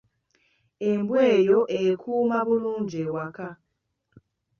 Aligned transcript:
Embwa 0.89 1.19
eyo 1.35 1.59
ekuuma 1.81 2.37
bulungi 2.47 2.97
ewaka. 3.05 3.47